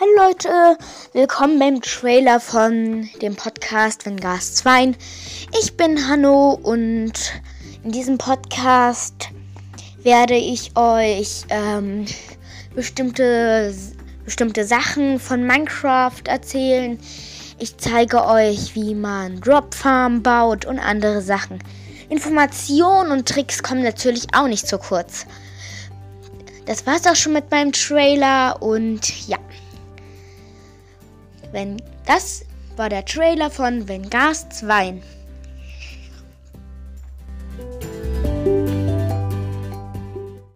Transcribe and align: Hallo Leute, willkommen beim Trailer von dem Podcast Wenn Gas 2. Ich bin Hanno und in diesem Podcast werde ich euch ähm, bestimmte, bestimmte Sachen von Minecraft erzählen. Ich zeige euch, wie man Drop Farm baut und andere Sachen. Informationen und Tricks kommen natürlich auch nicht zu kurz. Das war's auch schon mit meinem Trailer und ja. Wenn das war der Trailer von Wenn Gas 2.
Hallo 0.00 0.28
Leute, 0.28 0.78
willkommen 1.12 1.58
beim 1.58 1.82
Trailer 1.82 2.40
von 2.40 3.10
dem 3.20 3.36
Podcast 3.36 4.06
Wenn 4.06 4.16
Gas 4.16 4.54
2. 4.54 4.94
Ich 5.60 5.76
bin 5.76 6.08
Hanno 6.08 6.58
und 6.62 7.12
in 7.84 7.92
diesem 7.92 8.16
Podcast 8.16 9.28
werde 10.02 10.36
ich 10.36 10.74
euch 10.74 11.44
ähm, 11.50 12.06
bestimmte, 12.74 13.74
bestimmte 14.24 14.64
Sachen 14.64 15.20
von 15.20 15.46
Minecraft 15.46 16.22
erzählen. 16.24 16.98
Ich 17.58 17.76
zeige 17.76 18.24
euch, 18.24 18.74
wie 18.74 18.94
man 18.94 19.38
Drop 19.42 19.74
Farm 19.74 20.22
baut 20.22 20.64
und 20.64 20.78
andere 20.78 21.20
Sachen. 21.20 21.62
Informationen 22.08 23.12
und 23.12 23.28
Tricks 23.28 23.62
kommen 23.62 23.82
natürlich 23.82 24.28
auch 24.34 24.48
nicht 24.48 24.66
zu 24.66 24.78
kurz. 24.78 25.26
Das 26.64 26.86
war's 26.86 27.06
auch 27.06 27.16
schon 27.16 27.34
mit 27.34 27.50
meinem 27.50 27.72
Trailer 27.72 28.62
und 28.62 29.28
ja. 29.28 29.36
Wenn 31.52 31.76
das 32.06 32.44
war 32.76 32.88
der 32.88 33.04
Trailer 33.04 33.50
von 33.50 33.88
Wenn 33.88 34.08
Gas 34.08 34.48
2. 34.50 34.94